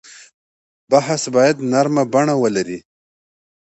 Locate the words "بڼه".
2.13-2.35